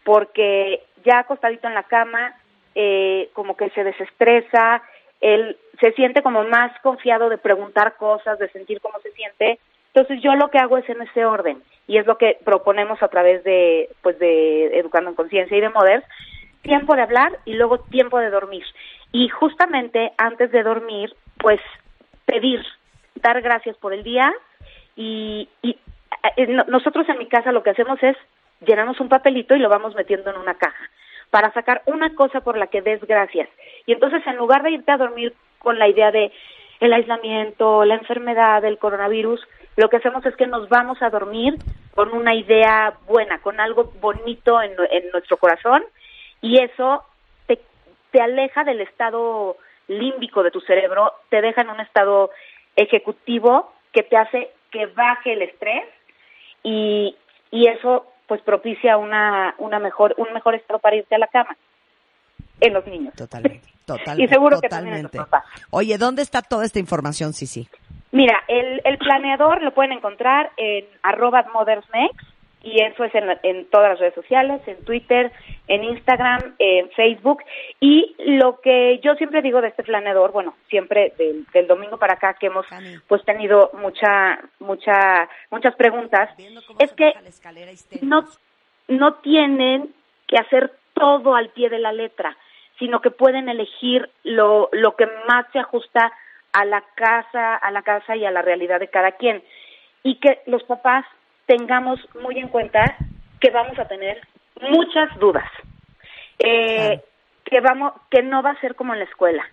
porque 0.03 0.83
ya 1.03 1.19
acostadito 1.19 1.67
en 1.67 1.73
la 1.73 1.83
cama 1.83 2.35
eh, 2.75 3.29
como 3.33 3.55
que 3.55 3.69
se 3.69 3.83
desestresa, 3.83 4.83
él 5.21 5.57
se 5.79 5.93
siente 5.93 6.21
como 6.21 6.43
más 6.43 6.77
confiado 6.81 7.29
de 7.29 7.37
preguntar 7.37 7.95
cosas, 7.95 8.37
de 8.37 8.49
sentir 8.49 8.81
cómo 8.81 8.99
se 8.99 9.11
siente. 9.13 9.59
Entonces 9.93 10.21
yo 10.21 10.35
lo 10.35 10.49
que 10.51 10.57
hago 10.57 10.77
es 10.77 10.87
en 10.89 11.01
ese 11.01 11.25
orden 11.25 11.63
y 11.87 11.97
es 11.97 12.05
lo 12.05 12.17
que 12.17 12.37
proponemos 12.43 13.01
a 13.01 13.07
través 13.07 13.43
de 13.43 13.89
pues 14.01 14.19
de 14.19 14.77
Educando 14.77 15.09
en 15.09 15.15
Conciencia 15.15 15.57
y 15.57 15.61
de 15.61 15.69
Moders, 15.69 16.05
tiempo 16.61 16.95
de 16.95 17.03
hablar 17.03 17.39
y 17.45 17.53
luego 17.53 17.79
tiempo 17.79 18.19
de 18.19 18.29
dormir. 18.29 18.65
Y 19.11 19.29
justamente 19.29 20.11
antes 20.17 20.51
de 20.51 20.63
dormir, 20.63 21.15
pues 21.37 21.61
pedir, 22.25 22.61
dar 23.15 23.41
gracias 23.41 23.77
por 23.77 23.93
el 23.93 24.03
día 24.03 24.33
y, 24.97 25.47
y 25.61 25.77
eh, 26.35 26.47
nosotros 26.67 27.07
en 27.07 27.19
mi 27.19 27.27
casa 27.27 27.53
lo 27.53 27.63
que 27.63 27.69
hacemos 27.69 28.01
es 28.03 28.17
llenamos 28.65 28.99
un 28.99 29.09
papelito 29.09 29.55
y 29.55 29.59
lo 29.59 29.69
vamos 29.69 29.95
metiendo 29.95 30.29
en 30.29 30.37
una 30.37 30.55
caja 30.55 30.89
para 31.35 31.51
sacar 31.51 31.81
una 31.85 32.15
cosa 32.15 32.39
por 32.39 32.55
la 32.55 32.67
que 32.67 32.81
des 32.81 33.05
gracias. 33.05 33.49
Y 33.85 33.91
entonces 33.91 34.25
en 34.25 34.37
lugar 34.37 34.63
de 34.63 34.71
irte 34.71 34.89
a 34.89 34.95
dormir 34.95 35.33
con 35.59 35.77
la 35.77 35.89
idea 35.89 36.09
de 36.09 36.31
el 36.79 36.93
aislamiento, 36.93 37.83
la 37.83 37.95
enfermedad, 37.95 38.63
el 38.63 38.77
coronavirus, 38.77 39.45
lo 39.75 39.89
que 39.89 39.97
hacemos 39.97 40.25
es 40.25 40.33
que 40.37 40.47
nos 40.47 40.69
vamos 40.69 41.01
a 41.01 41.09
dormir 41.09 41.55
con 41.93 42.13
una 42.13 42.33
idea 42.35 42.93
buena, 43.05 43.41
con 43.41 43.59
algo 43.59 43.91
bonito 43.99 44.61
en, 44.61 44.77
nuestro 45.11 45.35
corazón 45.35 45.83
y 46.39 46.61
eso 46.61 47.03
te, 47.47 47.59
te 48.11 48.21
aleja 48.21 48.63
del 48.63 48.79
estado 48.79 49.57
límbico 49.89 50.41
de 50.41 50.51
tu 50.51 50.61
cerebro, 50.61 51.11
te 51.27 51.41
deja 51.41 51.63
en 51.63 51.69
un 51.69 51.81
estado 51.81 52.29
ejecutivo 52.77 53.73
que 53.91 54.03
te 54.03 54.15
hace 54.15 54.51
que 54.71 54.85
baje 54.85 55.33
el 55.33 55.41
estrés 55.41 55.83
y, 56.63 57.13
y 57.51 57.67
eso 57.67 58.05
pues 58.27 58.41
propicia 58.41 58.97
una, 58.97 59.55
una 59.57 59.79
mejor, 59.79 60.15
un 60.17 60.33
mejor 60.33 60.55
estado 60.55 60.79
para 60.79 60.95
irte 60.95 61.15
a 61.15 61.19
la 61.19 61.27
cama 61.27 61.55
en 62.59 62.73
los 62.73 62.85
niños. 62.87 63.13
Totalmente, 63.15 63.67
totalmente. 63.85 64.23
y 64.23 64.27
seguro 64.27 64.59
que 64.59 64.69
también 64.69 64.97
en 64.97 65.03
los 65.03 65.11
papás. 65.11 65.43
Oye, 65.71 65.97
¿dónde 65.97 66.21
está 66.21 66.41
toda 66.41 66.65
esta 66.65 66.79
información, 66.79 67.33
sí 67.33 67.47
sí 67.47 67.67
Mira, 68.11 68.43
el, 68.47 68.81
el 68.85 68.97
planeador 68.97 69.61
lo 69.61 69.73
pueden 69.73 69.91
encontrar 69.91 70.51
en 70.55 70.85
arroba 71.03 71.45
mothersnext 71.53 72.34
y 72.65 72.81
eso 72.81 73.03
es 73.03 73.13
en, 73.13 73.37
en, 73.43 73.69
todas 73.69 73.91
las 73.91 73.99
redes 73.99 74.15
sociales, 74.15 74.59
en 74.65 74.83
Twitter, 74.83 75.31
en 75.67 75.83
Instagram, 75.83 76.55
en 76.57 76.89
Facebook. 76.89 77.43
Y 77.79 78.15
lo 78.17 78.59
que 78.59 78.99
yo 79.03 79.13
siempre 79.15 79.43
digo 79.43 79.61
de 79.61 79.67
este 79.67 79.83
planeador, 79.83 80.31
bueno, 80.31 80.55
siempre 80.67 81.13
del, 81.15 81.45
del 81.53 81.67
domingo 81.67 81.97
para 81.97 82.15
acá 82.15 82.33
que 82.33 82.47
hemos 82.47 82.65
pues 83.07 83.23
tenido 83.23 83.69
mucha, 83.73 84.39
mucha, 84.59 85.29
muchas 85.51 85.75
preguntas, 85.75 86.31
es 86.79 86.91
que 86.93 87.13
no, 88.01 88.25
no 88.87 89.13
tienen 89.15 89.93
que 90.25 90.37
hacer 90.37 90.73
todo 90.95 91.35
al 91.35 91.49
pie 91.49 91.69
de 91.69 91.77
la 91.77 91.93
letra, 91.93 92.35
sino 92.79 92.99
que 92.99 93.11
pueden 93.11 93.47
elegir 93.47 94.09
lo, 94.23 94.69
lo 94.71 94.95
que 94.95 95.05
más 95.27 95.45
se 95.53 95.59
ajusta 95.59 96.11
a 96.51 96.65
la 96.65 96.83
casa, 96.95 97.57
a 97.57 97.69
la 97.69 97.83
casa 97.83 98.15
y 98.15 98.25
a 98.25 98.31
la 98.31 98.41
realidad 98.41 98.79
de 98.79 98.87
cada 98.87 99.11
quien. 99.11 99.43
Y 100.01 100.15
que 100.15 100.41
los 100.47 100.63
papás 100.63 101.05
tengamos 101.45 101.99
muy 102.21 102.39
en 102.39 102.47
cuenta 102.47 102.97
que 103.39 103.49
vamos 103.51 103.77
a 103.79 103.87
tener 103.87 104.21
muchas 104.61 105.17
dudas, 105.19 105.49
eh, 106.39 107.01
que 107.43 107.59
vamos, 107.59 107.93
que 108.09 108.23
no 108.23 108.41
va 108.41 108.51
a 108.51 108.61
ser 108.61 108.75
como 108.75 108.93
en 108.93 108.99
la 108.99 109.05
escuela, 109.05 109.45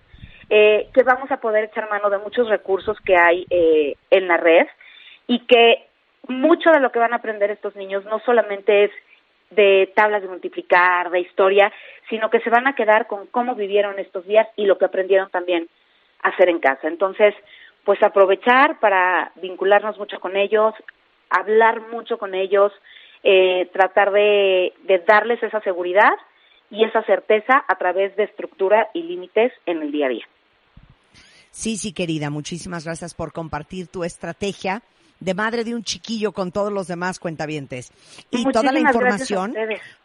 eh, 0.48 0.88
que 0.94 1.02
vamos 1.02 1.30
a 1.30 1.38
poder 1.38 1.64
echar 1.64 1.88
mano 1.90 2.10
de 2.10 2.18
muchos 2.18 2.48
recursos 2.48 2.98
que 3.00 3.16
hay 3.16 3.46
eh, 3.50 3.96
en 4.10 4.28
la 4.28 4.36
red 4.36 4.66
y 5.26 5.40
que 5.40 5.86
mucho 6.28 6.70
de 6.70 6.80
lo 6.80 6.92
que 6.92 6.98
van 6.98 7.12
a 7.12 7.16
aprender 7.16 7.50
estos 7.50 7.74
niños 7.76 8.04
no 8.04 8.20
solamente 8.20 8.84
es 8.84 8.90
de 9.50 9.92
tablas 9.94 10.22
de 10.22 10.28
multiplicar, 10.28 11.10
de 11.10 11.20
historia, 11.20 11.70
sino 12.08 12.30
que 12.30 12.40
se 12.40 12.50
van 12.50 12.66
a 12.66 12.74
quedar 12.74 13.06
con 13.06 13.26
cómo 13.26 13.54
vivieron 13.54 13.98
estos 13.98 14.26
días 14.26 14.48
y 14.56 14.64
lo 14.64 14.78
que 14.78 14.86
aprendieron 14.86 15.30
también 15.30 15.68
a 16.22 16.28
hacer 16.28 16.48
en 16.48 16.58
casa. 16.58 16.88
Entonces, 16.88 17.34
pues 17.84 18.02
aprovechar 18.02 18.78
para 18.80 19.32
vincularnos 19.36 19.98
mucho 19.98 20.20
con 20.20 20.36
ellos, 20.36 20.74
hablar 21.38 21.88
mucho 21.90 22.18
con 22.18 22.34
ellos, 22.34 22.72
eh, 23.22 23.68
tratar 23.72 24.12
de, 24.12 24.72
de 24.84 24.98
darles 25.00 25.42
esa 25.42 25.60
seguridad 25.60 26.12
y 26.70 26.84
esa 26.84 27.02
certeza 27.04 27.64
a 27.68 27.76
través 27.76 28.16
de 28.16 28.24
estructura 28.24 28.88
y 28.94 29.02
límites 29.02 29.52
en 29.66 29.82
el 29.82 29.92
día 29.92 30.06
a 30.06 30.10
día. 30.10 30.26
Sí, 31.50 31.76
sí, 31.76 31.92
querida, 31.92 32.30
muchísimas 32.30 32.84
gracias 32.84 33.14
por 33.14 33.32
compartir 33.32 33.86
tu 33.86 34.04
estrategia 34.04 34.82
de 35.20 35.34
madre 35.34 35.64
de 35.64 35.74
un 35.74 35.84
chiquillo 35.84 36.32
con 36.32 36.50
todos 36.50 36.72
los 36.72 36.88
demás 36.88 37.20
cuentavientes. 37.20 37.92
Y 38.30 38.44
toda 38.50 38.72
la 38.72 38.80
información 38.80 39.54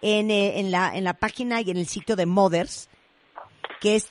en, 0.02 0.30
eh, 0.30 0.60
en, 0.60 0.72
la, 0.72 0.96
en 0.96 1.04
la 1.04 1.14
página 1.14 1.62
y 1.62 1.72
en 1.72 1.78
el 1.78 1.88
sitio 1.88 2.16
de 2.16 2.26
Mothers, 2.26 2.90
que 3.80 3.96
es 3.96 4.10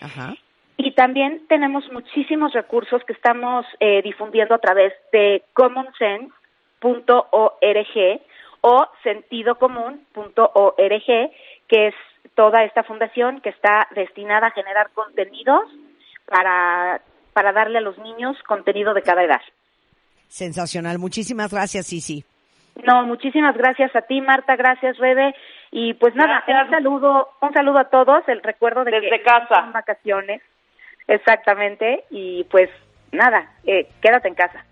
Así 0.00 0.36
y 0.82 0.92
también 0.92 1.46
tenemos 1.48 1.84
muchísimos 1.92 2.52
recursos 2.52 3.02
que 3.04 3.12
estamos 3.12 3.66
eh, 3.80 4.00
difundiendo 4.02 4.54
a 4.54 4.58
través 4.58 4.92
de 5.12 5.42
commonsense.org 5.52 8.20
o 8.62 8.86
sentidocomún.org, 9.02 11.30
que 11.68 11.86
es 11.88 11.94
toda 12.34 12.64
esta 12.64 12.82
fundación 12.84 13.40
que 13.40 13.50
está 13.50 13.88
destinada 13.94 14.48
a 14.48 14.52
generar 14.52 14.90
contenidos 14.94 15.68
para, 16.26 17.00
para 17.32 17.52
darle 17.52 17.78
a 17.78 17.82
los 17.82 17.98
niños 17.98 18.36
contenido 18.46 18.94
de 18.94 19.02
cada 19.02 19.24
edad. 19.24 19.40
Sensacional. 20.28 20.98
Muchísimas 20.98 21.52
gracias, 21.52 21.86
Sisi. 21.86 22.24
No, 22.86 23.04
muchísimas 23.04 23.54
gracias 23.56 23.94
a 23.94 24.00
ti, 24.02 24.20
Marta, 24.22 24.56
gracias, 24.56 24.96
Rebe. 24.96 25.34
Y 25.70 25.92
pues 25.94 26.14
nada, 26.14 26.42
Gracias. 26.46 26.64
un 26.64 26.70
saludo, 26.70 27.28
un 27.42 27.52
saludo 27.52 27.78
a 27.78 27.90
todos, 27.90 28.26
el 28.28 28.42
recuerdo 28.42 28.84
de 28.84 28.92
Desde 28.92 29.10
que 29.10 29.22
casa. 29.22 29.60
son 29.60 29.72
vacaciones. 29.72 30.40
Exactamente, 31.08 32.04
y 32.10 32.44
pues 32.44 32.70
nada, 33.10 33.52
eh, 33.64 33.88
quédate 34.00 34.28
en 34.28 34.34
casa. 34.34 34.64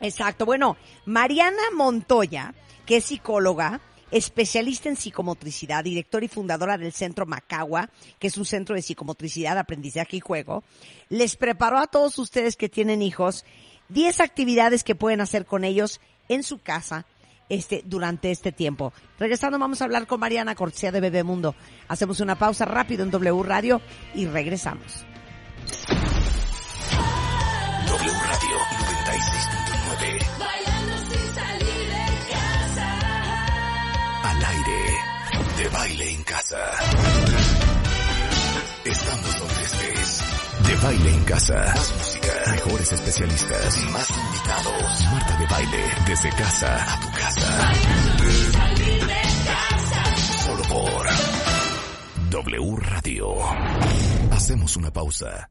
Exacto. 0.00 0.46
Bueno, 0.46 0.76
Mariana 1.06 1.62
Montoya, 1.74 2.54
que 2.86 2.98
es 2.98 3.04
psicóloga, 3.04 3.80
especialista 4.10 4.88
en 4.88 4.96
psicomotricidad, 4.96 5.84
directora 5.84 6.24
y 6.24 6.28
fundadora 6.28 6.78
del 6.78 6.92
Centro 6.92 7.26
Macagua, 7.26 7.90
que 8.18 8.28
es 8.28 8.38
un 8.38 8.44
centro 8.44 8.74
de 8.74 8.82
psicomotricidad, 8.82 9.58
aprendizaje 9.58 10.16
y 10.16 10.20
juego, 10.20 10.62
les 11.08 11.36
preparó 11.36 11.78
a 11.78 11.86
todos 11.86 12.18
ustedes 12.18 12.56
que 12.56 12.68
tienen 12.68 13.02
hijos 13.02 13.44
10 13.88 14.20
actividades 14.20 14.84
que 14.84 14.94
pueden 14.94 15.20
hacer 15.20 15.46
con 15.46 15.64
ellos 15.64 16.00
en 16.28 16.42
su 16.42 16.58
casa 16.58 17.06
este, 17.48 17.82
durante 17.84 18.30
este 18.30 18.52
tiempo. 18.52 18.92
Regresando 19.18 19.58
vamos 19.58 19.80
a 19.80 19.84
hablar 19.84 20.06
con 20.06 20.20
Mariana, 20.20 20.54
cortesía 20.54 20.92
de 20.92 21.00
Bebemundo. 21.00 21.54
Hacemos 21.88 22.20
una 22.20 22.38
pausa 22.38 22.64
rápido 22.64 23.02
en 23.04 23.10
W 23.10 23.42
Radio 23.42 23.80
y 24.14 24.26
regresamos. 24.26 25.06
96.9. 29.18 30.18
Al 34.22 34.44
aire. 34.44 34.80
De 35.56 35.68
baile 35.70 36.10
en 36.12 36.22
casa. 36.22 36.56
Estamos 38.84 39.38
donde 39.40 39.62
estés. 39.64 40.22
De 40.68 40.76
baile 40.76 41.10
en 41.10 41.24
casa. 41.24 41.54
Más 41.74 41.92
música. 41.96 42.32
Mejores 42.52 42.92
especialistas. 42.92 43.76
Más 43.90 44.10
invitados. 44.10 45.04
Marta 45.12 45.36
de 45.36 45.46
baile. 45.46 45.84
Desde 46.06 46.28
casa 46.30 46.94
a 46.94 47.00
tu 47.00 47.10
casa. 47.10 47.72
Solo 50.44 50.62
por 50.64 51.08
W 52.30 52.76
Radio. 52.76 53.34
Hacemos 54.30 54.76
una 54.76 54.92
pausa. 54.92 55.50